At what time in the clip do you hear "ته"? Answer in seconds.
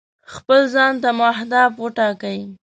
1.01-1.09